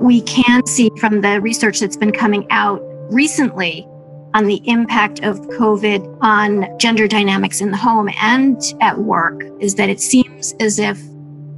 [0.00, 3.86] we can see from the research that's been coming out recently
[4.34, 9.74] on the impact of COVID on gender dynamics in the home and at work is
[9.76, 11.00] that it seems as if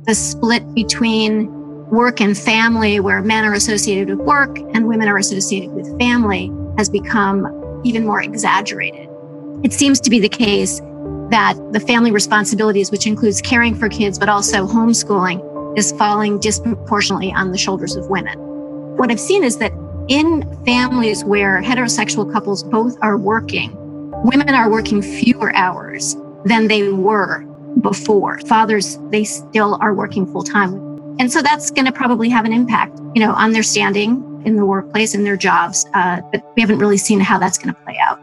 [0.06, 1.52] the split between
[1.90, 6.50] work and family, where men are associated with work and women are associated with family,
[6.78, 9.08] has become even more exaggerated.
[9.64, 10.80] It seems to be the case
[11.30, 15.40] that the family responsibilities, which includes caring for kids, but also homeschooling,
[15.76, 18.38] is falling disproportionately on the shoulders of women.
[18.96, 19.72] What I've seen is that
[20.08, 23.70] in families where heterosexual couples both are working,
[24.24, 27.40] women are working fewer hours than they were
[27.80, 28.38] before.
[28.40, 30.74] Fathers, they still are working full time.
[31.18, 34.56] And so that's going to probably have an impact, you know, on their standing in
[34.56, 35.86] the workplace and their jobs.
[35.94, 38.18] Uh, but we haven't really seen how that's going to play out.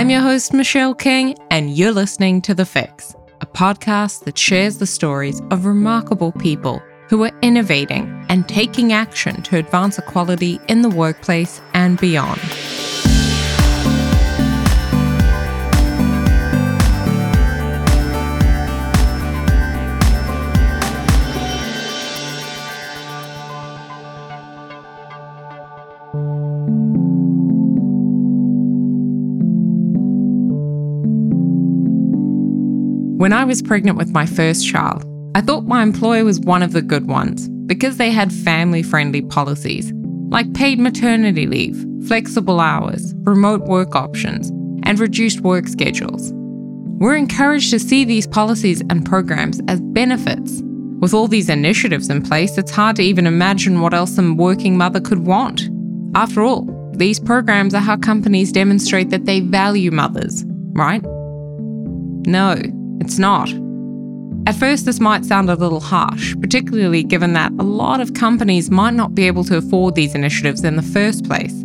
[0.00, 4.78] I'm your host, Michelle King, and you're listening to The Fix, a podcast that shares
[4.78, 10.80] the stories of remarkable people who are innovating and taking action to advance equality in
[10.80, 12.40] the workplace and beyond.
[33.20, 35.04] When I was pregnant with my first child,
[35.34, 39.20] I thought my employer was one of the good ones because they had family friendly
[39.20, 39.92] policies
[40.30, 44.48] like paid maternity leave, flexible hours, remote work options,
[44.84, 46.32] and reduced work schedules.
[46.98, 50.62] We're encouraged to see these policies and programs as benefits.
[51.00, 54.78] With all these initiatives in place, it's hard to even imagine what else a working
[54.78, 55.68] mother could want.
[56.14, 61.02] After all, these programs are how companies demonstrate that they value mothers, right?
[62.26, 62.56] No,
[63.00, 63.50] it's not.
[64.46, 68.70] At first, this might sound a little harsh, particularly given that a lot of companies
[68.70, 71.62] might not be able to afford these initiatives in the first place.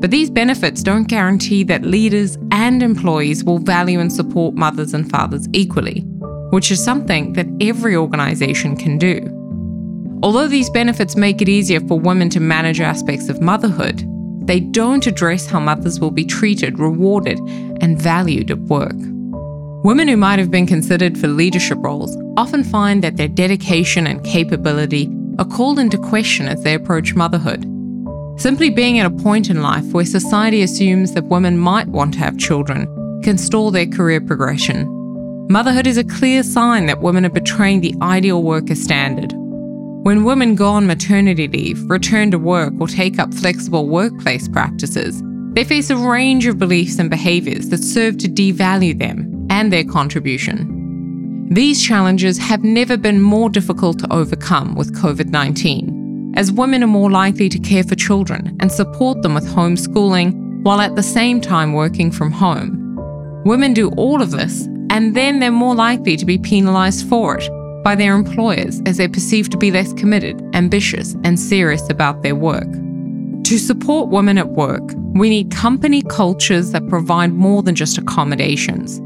[0.00, 5.10] But these benefits don't guarantee that leaders and employees will value and support mothers and
[5.10, 6.00] fathers equally,
[6.50, 9.18] which is something that every organisation can do.
[10.22, 14.04] Although these benefits make it easier for women to manage aspects of motherhood,
[14.46, 17.38] they don't address how mothers will be treated, rewarded,
[17.80, 18.96] and valued at work.
[19.84, 24.24] Women who might have been considered for leadership roles often find that their dedication and
[24.24, 27.64] capability are called into question as they approach motherhood.
[28.40, 32.20] Simply being at a point in life where society assumes that women might want to
[32.20, 32.86] have children
[33.22, 34.88] can stall their career progression.
[35.50, 39.34] Motherhood is a clear sign that women are betraying the ideal worker standard.
[39.34, 45.22] When women go on maternity leave, return to work, or take up flexible workplace practices,
[45.52, 49.84] they face a range of beliefs and behaviours that serve to devalue them and their
[49.84, 51.48] contribution.
[51.50, 56.88] These challenges have never been more difficult to overcome with COVID 19, as women are
[56.88, 61.40] more likely to care for children and support them with homeschooling while at the same
[61.40, 62.80] time working from home.
[63.44, 67.48] Women do all of this, and then they're more likely to be penalised for it
[67.84, 72.34] by their employers as they're perceived to be less committed, ambitious, and serious about their
[72.34, 72.72] work.
[73.44, 74.82] To support women at work,
[75.12, 78.98] we need company cultures that provide more than just accommodations.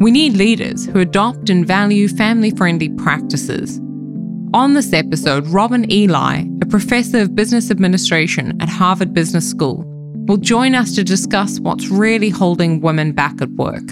[0.00, 3.78] We need leaders who adopt and value family friendly practices.
[4.54, 9.84] On this episode, Robin Ely, a professor of business administration at Harvard Business School,
[10.26, 13.84] will join us to discuss what's really holding women back at work.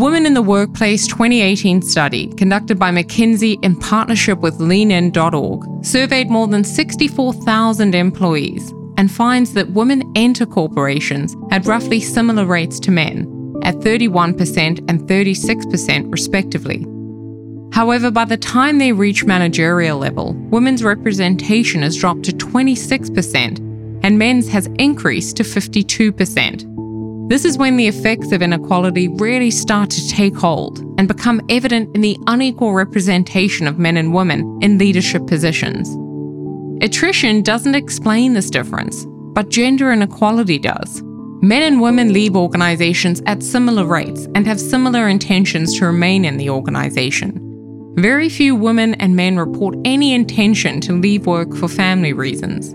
[0.00, 6.48] Women in the Workplace 2018 study, conducted by McKinsey in partnership with leanin.org, surveyed more
[6.48, 13.58] than 64,000 employees and finds that women enter corporations at roughly similar rates to men,
[13.62, 16.86] at 31% and 36% respectively.
[17.74, 23.58] However, by the time they reach managerial level, women's representation has dropped to 26%
[24.02, 26.69] and men's has increased to 52%.
[27.30, 31.94] This is when the effects of inequality really start to take hold and become evident
[31.94, 35.88] in the unequal representation of men and women in leadership positions.
[36.82, 41.02] Attrition doesn't explain this difference, but gender inequality does.
[41.40, 46.36] Men and women leave organizations at similar rates and have similar intentions to remain in
[46.36, 47.94] the organization.
[47.96, 52.74] Very few women and men report any intention to leave work for family reasons.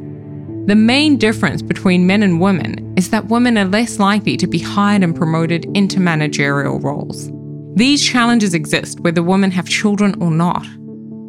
[0.67, 4.57] The main difference between men and women is that women are less likely to be
[4.57, 7.29] hired and promoted into managerial roles.
[7.75, 10.65] These challenges exist whether women have children or not.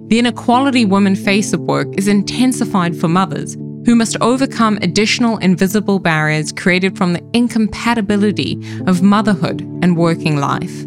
[0.09, 5.99] The inequality women face at work is intensified for mothers who must overcome additional invisible
[5.99, 10.87] barriers created from the incompatibility of motherhood and working life.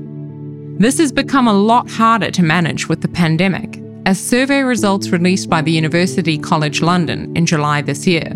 [0.80, 5.50] This has become a lot harder to manage with the pandemic, as survey results released
[5.50, 8.32] by the University College London in July this year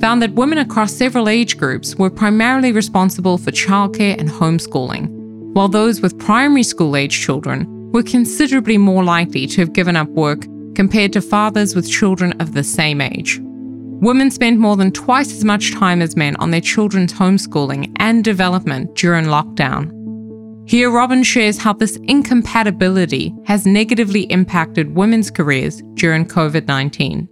[0.00, 5.08] found that women across several age groups were primarily responsible for childcare and homeschooling,
[5.54, 10.08] while those with primary school age children were considerably more likely to have given up
[10.10, 10.42] work
[10.74, 13.40] compared to fathers with children of the same age.
[13.42, 18.22] Women spend more than twice as much time as men on their children's homeschooling and
[18.22, 19.90] development during lockdown.
[20.68, 27.26] Here, Robin shares how this incompatibility has negatively impacted women's careers during COVID 19.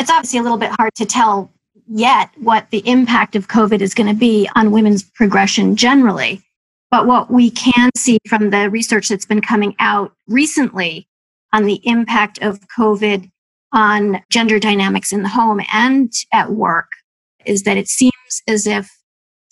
[0.00, 1.52] It's obviously a little bit hard to tell
[1.86, 6.42] yet what the impact of COVID is going to be on women's progression generally.
[6.90, 11.06] But what we can see from the research that's been coming out recently
[11.52, 13.30] on the impact of COVID
[13.72, 16.88] on gender dynamics in the home and at work
[17.46, 18.90] is that it seems as if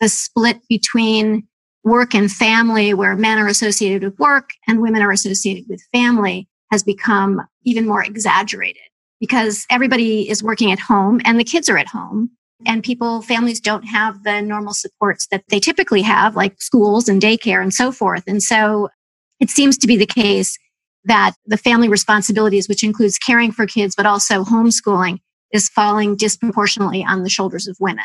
[0.00, 1.46] the split between
[1.85, 6.49] work and family, where men are associated with work and women are associated with family,
[6.71, 8.82] has become even more exaggerated
[9.19, 12.31] because everybody is working at home and the kids are at home
[12.67, 17.21] and people families don't have the normal supports that they typically have like schools and
[17.21, 18.88] daycare and so forth and so
[19.41, 20.59] it seems to be the case
[21.05, 25.19] that the family responsibilities, which includes caring for kids, but also homeschooling,
[25.53, 28.05] is falling disproportionately on the shoulders of women.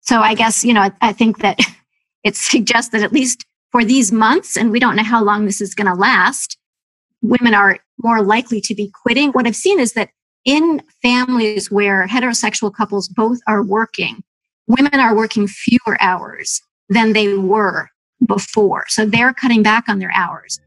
[0.00, 1.58] So I guess, you know, I, I think that
[2.24, 5.60] it suggests that at least for these months, and we don't know how long this
[5.60, 6.56] is going to last,
[7.22, 9.30] women are more likely to be quitting.
[9.30, 10.10] What I've seen is that
[10.44, 14.22] in families where heterosexual couples both are working,
[14.66, 17.88] women are working fewer hours than they were
[18.26, 18.84] before.
[18.88, 20.60] So they're cutting back on their hours.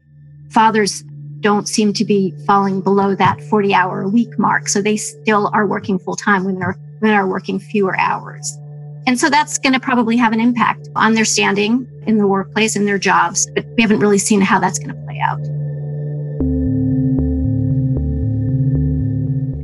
[0.50, 1.02] Fathers
[1.40, 4.68] don't seem to be falling below that 40 hour a week mark.
[4.68, 8.56] So they still are working full time when they're, when they're working fewer hours.
[9.08, 12.76] And so that's going to probably have an impact on their standing in the workplace
[12.76, 15.40] and their jobs, but we haven't really seen how that's going to play out.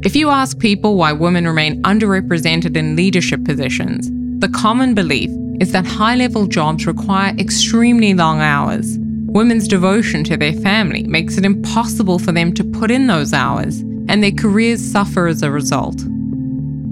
[0.04, 4.08] If you ask people why women remain underrepresented in leadership positions,
[4.40, 5.30] the common belief
[5.60, 8.98] is that high level jobs require extremely long hours
[9.34, 13.80] Women's devotion to their family makes it impossible for them to put in those hours,
[14.08, 16.00] and their careers suffer as a result.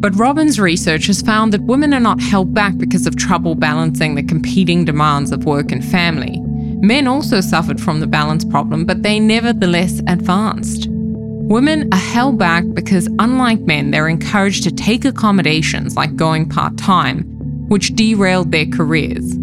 [0.03, 4.17] But Robin's research has found that women are not held back because of trouble balancing
[4.17, 6.41] the competing demands of work and family.
[6.41, 10.89] Men also suffered from the balance problem, but they nevertheless advanced.
[10.91, 16.77] Women are held back because, unlike men, they're encouraged to take accommodations like going part
[16.77, 17.23] time,
[17.69, 19.37] which derailed their careers.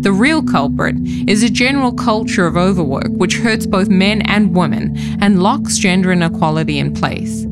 [0.00, 0.96] The real culprit
[1.28, 6.10] is a general culture of overwork which hurts both men and women and locks gender
[6.10, 7.46] inequality in place.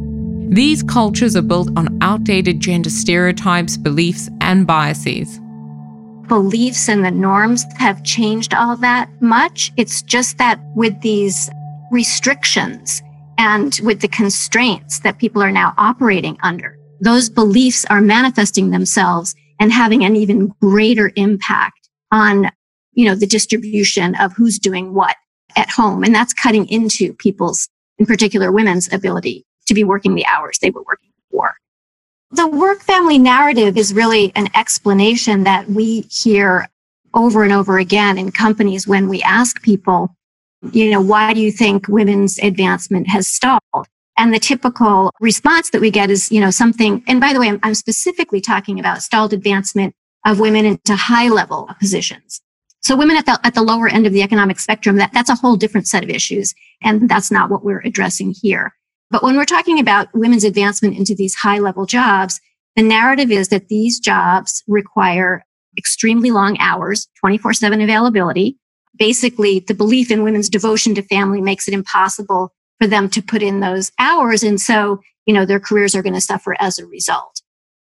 [0.54, 5.40] These cultures are built on outdated gender stereotypes, beliefs, and biases.
[6.28, 9.72] Beliefs and the norms have changed all that much.
[9.76, 11.50] It's just that with these
[11.90, 13.02] restrictions
[13.36, 19.34] and with the constraints that people are now operating under, those beliefs are manifesting themselves
[19.58, 22.48] and having an even greater impact on,
[22.92, 25.16] you know, the distribution of who's doing what
[25.56, 26.04] at home.
[26.04, 27.68] And that's cutting into people's,
[27.98, 31.55] in particular women's ability to be working the hours they were working before.
[32.31, 36.69] The work family narrative is really an explanation that we hear
[37.15, 40.15] over and over again in companies when we ask people,
[40.72, 43.86] you know, why do you think women's advancement has stalled?
[44.17, 47.48] And the typical response that we get is, you know, something, and by the way,
[47.48, 52.41] I'm, I'm specifically talking about stalled advancement of women into high level positions.
[52.81, 55.34] So women at the, at the lower end of the economic spectrum, that, that's a
[55.34, 56.55] whole different set of issues.
[56.82, 58.74] And that's not what we're addressing here.
[59.11, 62.41] But when we're talking about women's advancement into these high level jobs,
[62.77, 65.44] the narrative is that these jobs require
[65.77, 68.58] extremely long hours, 24 seven availability.
[68.96, 73.43] Basically, the belief in women's devotion to family makes it impossible for them to put
[73.43, 74.43] in those hours.
[74.43, 77.41] And so, you know, their careers are going to suffer as a result.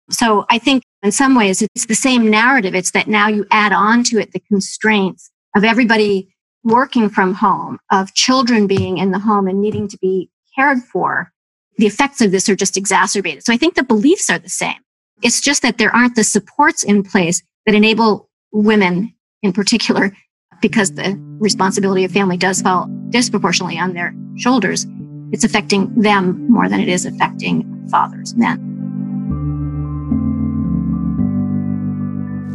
[0.09, 2.75] So I think in some ways it's the same narrative.
[2.75, 7.79] It's that now you add on to it the constraints of everybody working from home,
[7.91, 10.29] of children being in the home and needing to be
[10.61, 11.31] cared for.
[11.77, 13.43] The effects of this are just exacerbated.
[13.43, 14.75] So I think the beliefs are the same.
[15.23, 20.15] It's just that there aren't the supports in place that enable women in particular,
[20.61, 24.85] because the responsibility of family does fall disproportionately on their shoulders.
[25.31, 28.67] It's affecting them more than it is affecting fathers, men.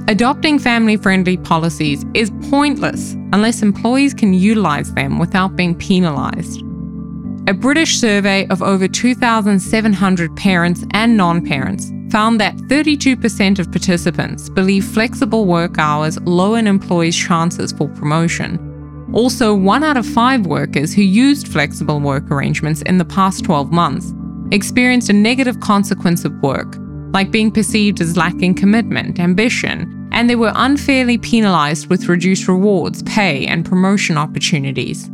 [0.06, 6.62] Adopting family friendly policies is pointless unless employees can utilise them without being penalised.
[7.48, 14.48] A British survey of over 2,700 parents and non parents found that 32% of participants
[14.48, 18.58] believe flexible work hours lower an employee's chances for promotion.
[19.12, 23.70] Also, one out of five workers who used flexible work arrangements in the past 12
[23.70, 24.12] months
[24.50, 26.76] experienced a negative consequence of work,
[27.12, 33.04] like being perceived as lacking commitment, ambition, and they were unfairly penalized with reduced rewards,
[33.04, 35.08] pay, and promotion opportunities.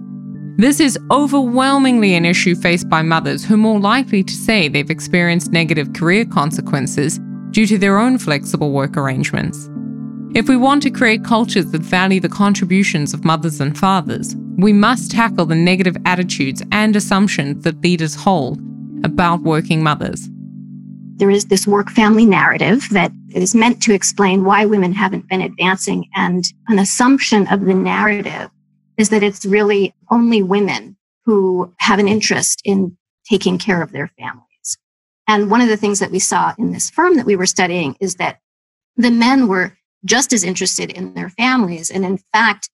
[0.59, 4.91] This is overwhelmingly an issue faced by mothers who are more likely to say they've
[4.91, 7.19] experienced negative career consequences
[7.53, 9.71] due to their own flexible work arrangements.
[10.35, 14.75] If we want to create cultures that value the contributions of mothers and fathers, we
[14.75, 18.61] must tackle the negative attitudes and assumptions that leaders hold
[19.05, 20.29] about working mothers.
[21.17, 25.41] There is this work family narrative that is meant to explain why women haven't been
[25.41, 28.51] advancing, and an assumption of the narrative
[28.97, 32.97] is that it's really only women who have an interest in
[33.29, 34.79] taking care of their families.
[35.29, 37.97] And one of the things that we saw in this firm that we were studying
[38.01, 38.41] is that
[38.97, 41.91] the men were just as interested in their families.
[41.91, 42.69] And in fact,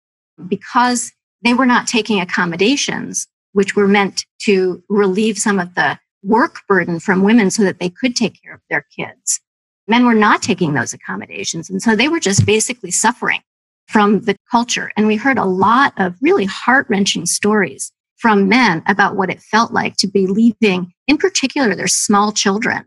[0.48, 6.62] because they were not taking accommodations, which were meant to relieve some of the work
[6.66, 9.40] burden from women so that they could take care of their kids,
[9.86, 11.70] men were not taking those accommodations.
[11.70, 13.40] And so they were just basically suffering
[13.88, 14.92] from the culture.
[14.96, 19.40] And we heard a lot of really heart wrenching stories from men about what it
[19.40, 22.84] felt like to be leaving, in particular, their small children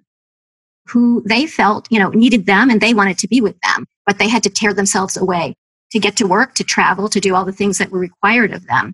[0.87, 4.17] who they felt, you know, needed them and they wanted to be with them, but
[4.17, 5.55] they had to tear themselves away
[5.91, 8.65] to get to work, to travel, to do all the things that were required of
[8.67, 8.93] them.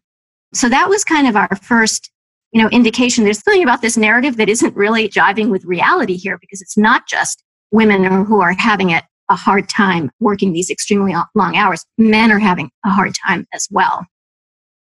[0.53, 2.11] So that was kind of our first,
[2.51, 3.23] you know, indication.
[3.23, 7.07] There's something about this narrative that isn't really jiving with reality here because it's not
[7.07, 11.85] just women who are having it a hard time working these extremely long hours.
[11.97, 14.05] Men are having a hard time as well.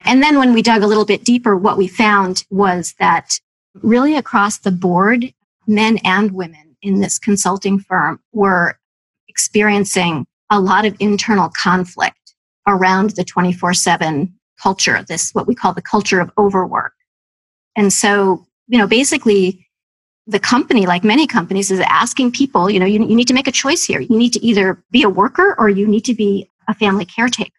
[0.02, 3.40] And then when we dug a little bit deeper, what we found was that
[3.76, 5.34] really across the board,
[5.68, 8.80] men and women in this consulting firm were
[9.28, 12.34] experiencing a lot of internal conflict
[12.68, 16.94] around the 24 7 culture, this what we call the culture of overwork.
[17.76, 19.69] And so, you know, basically
[20.30, 23.48] the company, like many companies, is asking people, you know, you, you need to make
[23.48, 24.00] a choice here.
[24.00, 27.52] You need to either be a worker or you need to be a family caretaker.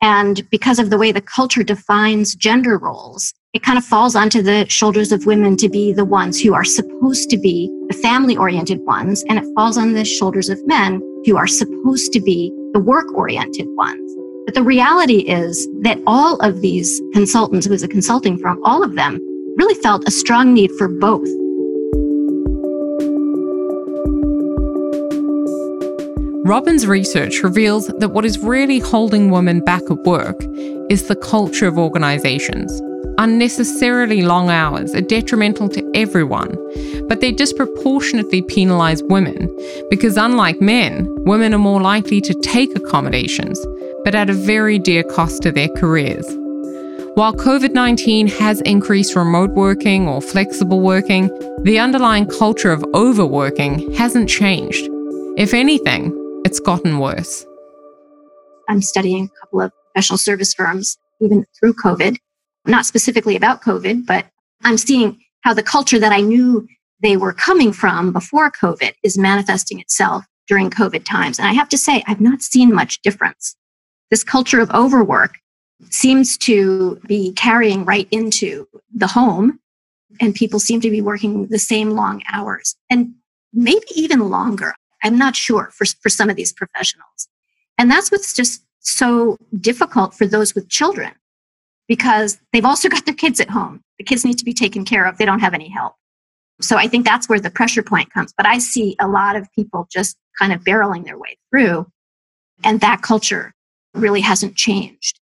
[0.00, 4.42] And because of the way the culture defines gender roles, it kind of falls onto
[4.42, 8.36] the shoulders of women to be the ones who are supposed to be the family
[8.36, 9.24] oriented ones.
[9.28, 13.12] And it falls on the shoulders of men who are supposed to be the work
[13.14, 14.12] oriented ones.
[14.44, 18.84] But the reality is that all of these consultants, who was a consulting firm, all
[18.84, 19.18] of them
[19.56, 21.28] really felt a strong need for both
[26.44, 30.38] Robin's research reveals that what is really holding women back at work
[30.90, 32.70] is the culture of organisations.
[33.16, 36.54] Unnecessarily long hours are detrimental to everyone,
[37.08, 39.48] but they disproportionately penalise women
[39.88, 43.58] because, unlike men, women are more likely to take accommodations,
[44.04, 46.26] but at a very dear cost to their careers.
[47.14, 51.28] While COVID 19 has increased remote working or flexible working,
[51.62, 54.90] the underlying culture of overworking hasn't changed.
[55.38, 57.46] If anything, it's gotten worse.
[58.68, 62.16] I'm studying a couple of professional service firms, even through COVID,
[62.66, 64.26] not specifically about COVID, but
[64.62, 66.66] I'm seeing how the culture that I knew
[67.02, 71.38] they were coming from before COVID is manifesting itself during COVID times.
[71.38, 73.56] And I have to say, I've not seen much difference.
[74.10, 75.34] This culture of overwork
[75.90, 79.58] seems to be carrying right into the home,
[80.20, 83.14] and people seem to be working the same long hours and
[83.52, 84.74] maybe even longer.
[85.04, 87.28] I'm not sure for, for some of these professionals.
[87.78, 91.12] And that's what's just so difficult for those with children
[91.88, 93.82] because they've also got their kids at home.
[93.98, 95.18] The kids need to be taken care of.
[95.18, 95.94] They don't have any help.
[96.60, 98.32] So I think that's where the pressure point comes.
[98.36, 101.86] But I see a lot of people just kind of barreling their way through,
[102.62, 103.52] and that culture
[103.94, 105.20] really hasn't changed.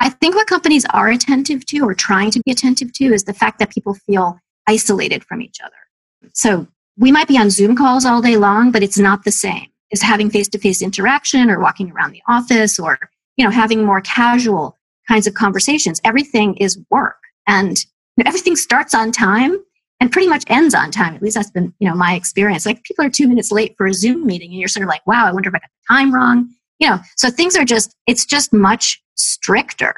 [0.00, 3.32] I think what companies are attentive to or trying to be attentive to is the
[3.32, 6.30] fact that people feel isolated from each other.
[6.34, 6.66] So
[6.98, 10.02] we might be on Zoom calls all day long, but it's not the same as
[10.02, 12.98] having face to face interaction or walking around the office or,
[13.36, 14.76] you know, having more casual
[15.08, 16.00] kinds of conversations.
[16.04, 17.84] Everything is work and
[18.24, 19.56] everything starts on time
[20.00, 21.14] and pretty much ends on time.
[21.14, 22.66] At least that's been, you know, my experience.
[22.66, 25.06] Like people are two minutes late for a Zoom meeting and you're sort of like,
[25.06, 26.50] wow, I wonder if I got the time wrong.
[26.78, 29.94] You know, so things are just, it's just much stricter.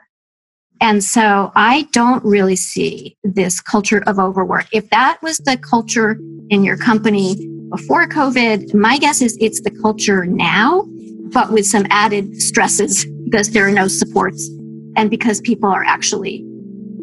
[0.80, 4.66] And so I don't really see this culture of overwork.
[4.72, 6.18] If that was the culture
[6.50, 7.36] in your company
[7.70, 10.86] before COVID, my guess is it's the culture now,
[11.32, 14.48] but with some added stresses because there are no supports
[14.96, 16.44] and because people are actually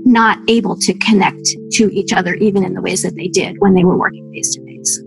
[0.06, 3.74] not able to connect to each other even in the ways that they did when
[3.74, 5.02] they were working face to face.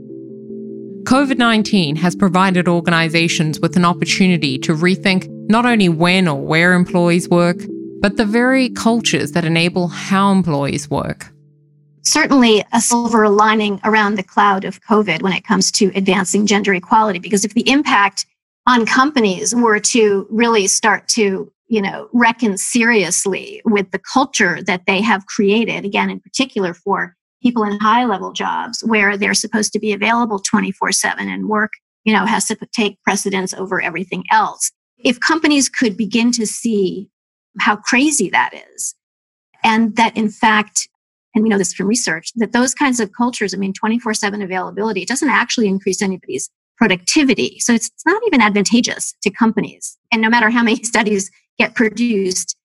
[1.05, 6.75] COVID 19 has provided organisations with an opportunity to rethink not only when or where
[6.75, 7.57] employees work,
[8.01, 11.33] but the very cultures that enable how employees work.
[12.03, 16.73] Certainly, a silver lining around the cloud of COVID when it comes to advancing gender
[16.73, 18.25] equality, because if the impact
[18.67, 24.83] on companies were to really start to you know reckon seriously with the culture that
[24.87, 29.73] they have created again in particular for people in high level jobs where they're supposed
[29.73, 31.73] to be available 24 7 and work
[32.05, 37.09] you know has to take precedence over everything else if companies could begin to see
[37.61, 38.95] how crazy that is.
[39.63, 40.89] And that in fact
[41.35, 44.41] and we know this from research that those kinds of cultures i mean 24 7
[44.41, 47.59] availability it doesn't actually increase anybody's productivity.
[47.59, 49.99] So it's, it's not even advantageous to companies.
[50.13, 52.57] And no matter how many studies get produced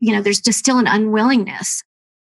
[0.00, 1.82] you know there's just still an unwillingness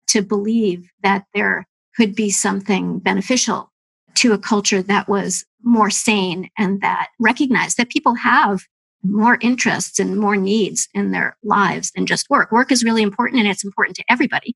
[0.07, 3.71] to believe that there could be something beneficial
[4.15, 8.63] to a culture that was more sane and that recognized that people have
[9.03, 12.51] more interests and more needs in their lives than just work.
[12.51, 14.55] Work is really important and it's important to everybody.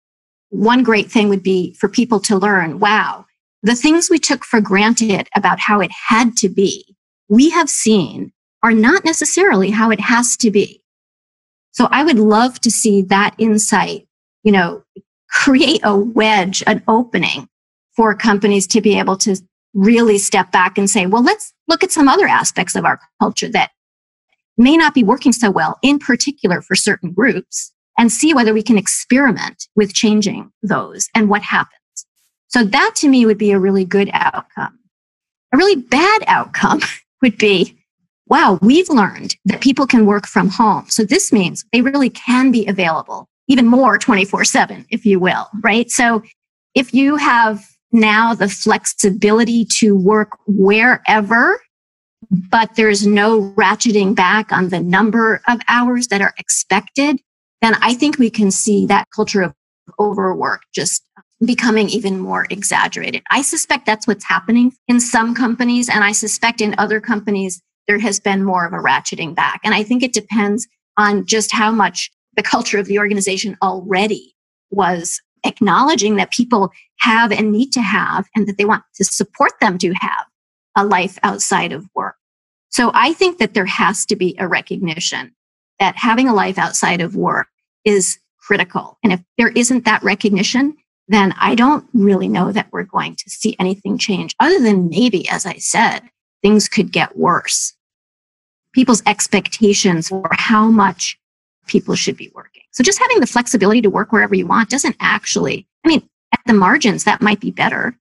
[0.49, 3.25] One great thing would be for people to learn, wow,
[3.63, 6.95] the things we took for granted about how it had to be,
[7.27, 8.31] we have seen
[8.63, 10.81] are not necessarily how it has to be.
[11.71, 14.07] So I would love to see that insight,
[14.43, 14.83] you know,
[15.29, 17.47] create a wedge, an opening
[17.95, 19.35] for companies to be able to
[19.73, 23.49] really step back and say, well, let's look at some other aspects of our culture
[23.49, 23.71] that
[24.57, 28.63] may not be working so well, in particular for certain groups, and see whether we
[28.63, 31.73] can experiment with changing those and what happens.
[32.47, 34.79] So that to me would be a really good outcome.
[35.53, 36.81] A really bad outcome
[37.21, 37.77] would be,
[38.27, 40.85] wow, we've learned that people can work from home.
[40.89, 45.47] So this means they really can be available even more 24 7, if you will,
[45.63, 45.89] right?
[45.89, 46.21] So
[46.75, 51.59] if you have now the flexibility to work wherever,
[52.31, 57.19] but there's no ratcheting back on the number of hours that are expected,
[57.61, 59.53] then I think we can see that culture of
[59.99, 61.03] overwork just
[61.45, 63.23] becoming even more exaggerated.
[63.29, 65.87] I suspect that's what's happening in some companies.
[65.87, 69.61] And I suspect in other companies, there has been more of a ratcheting back.
[69.63, 74.35] And I think it depends on just how much the culture of the organization already
[74.71, 79.53] was acknowledging that people have and need to have and that they want to support
[79.61, 80.25] them to have
[80.77, 82.15] a life outside of work.
[82.69, 85.33] So I think that there has to be a recognition
[85.79, 87.47] that having a life outside of work
[87.83, 88.97] is critical.
[89.03, 93.29] And if there isn't that recognition, then I don't really know that we're going to
[93.29, 96.01] see anything change other than maybe, as I said,
[96.41, 97.73] things could get worse.
[98.73, 101.17] People's expectations for how much
[101.65, 102.63] people should be working.
[102.71, 106.41] So just having the flexibility to work wherever you want doesn't actually, I mean, at
[106.45, 107.97] the margins, that might be better.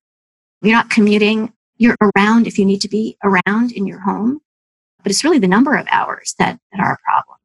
[0.63, 4.41] You're not commuting, you're around if you need to be around in your home.
[5.03, 7.37] But it's really the number of hours that, that are a problem.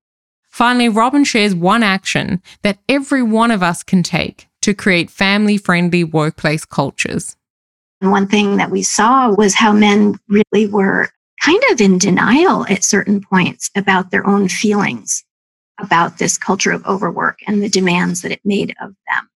[0.50, 5.58] Finally, Robin shares one action that every one of us can take to create family
[5.58, 7.36] friendly workplace cultures.
[8.00, 11.10] One thing that we saw was how men really were
[11.44, 15.24] kind of in denial at certain points about their own feelings
[15.80, 19.30] about this culture of overwork and the demands that it made of them.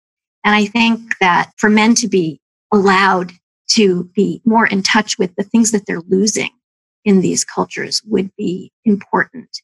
[0.43, 3.32] And I think that for men to be allowed
[3.69, 6.49] to be more in touch with the things that they're losing
[7.06, 9.62] in these cultures would be important.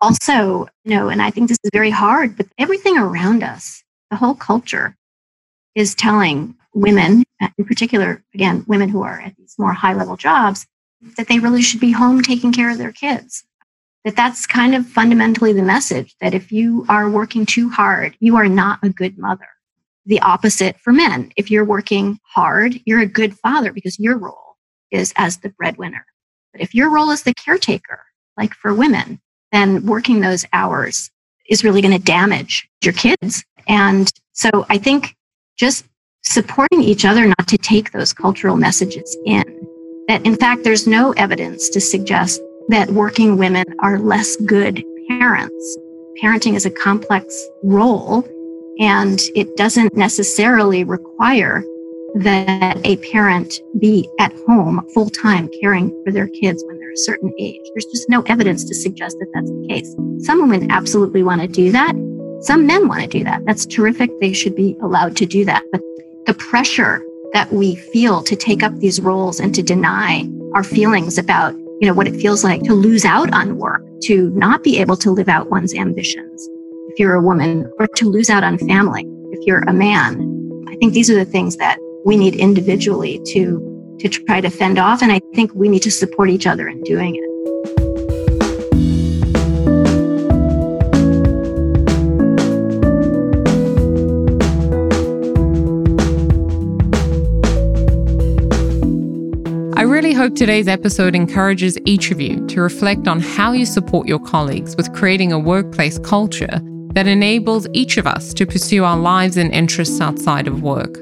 [0.00, 4.16] Also, you know, and I think this is very hard, but everything around us, the
[4.16, 4.96] whole culture
[5.74, 7.24] is telling women,
[7.56, 10.66] in particular, again, women who are at these more high level jobs,
[11.16, 13.44] that they really should be home taking care of their kids
[14.04, 18.36] that that's kind of fundamentally the message that if you are working too hard, you
[18.36, 19.46] are not a good mother.
[20.06, 21.32] The opposite for men.
[21.36, 24.56] If you're working hard, you're a good father because your role
[24.90, 26.04] is as the breadwinner.
[26.52, 28.00] But if your role is the caretaker,
[28.36, 29.20] like for women,
[29.52, 31.10] then working those hours
[31.48, 33.44] is really going to damage your kids.
[33.68, 35.16] And so I think
[35.56, 35.84] just
[36.22, 39.44] supporting each other not to take those cultural messages in.
[40.08, 45.76] That in fact, there's no evidence to suggest that working women are less good parents.
[46.22, 48.22] Parenting is a complex role,
[48.78, 51.64] and it doesn't necessarily require
[52.14, 56.96] that a parent be at home full time caring for their kids when they're a
[56.96, 57.60] certain age.
[57.74, 60.26] There's just no evidence to suggest that that's the case.
[60.26, 61.94] Some women absolutely want to do that.
[62.40, 63.44] Some men want to do that.
[63.46, 64.10] That's terrific.
[64.20, 65.64] They should be allowed to do that.
[65.70, 65.80] But
[66.26, 71.16] the pressure that we feel to take up these roles and to deny our feelings
[71.16, 74.78] about you know, what it feels like to lose out on work, to not be
[74.78, 76.48] able to live out one's ambitions
[76.92, 80.28] if you're a woman, or to lose out on family if you're a man.
[80.68, 84.78] I think these are the things that we need individually to to try to fend
[84.78, 85.00] off.
[85.00, 87.22] And I think we need to support each other in doing it.
[99.78, 104.06] I really hope today's episode encourages each of you to reflect on how you support
[104.06, 106.60] your colleagues with creating a workplace culture
[106.92, 110.98] that enables each of us to pursue our lives and interests outside of work.